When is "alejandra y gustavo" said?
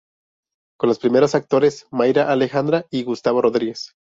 2.31-3.39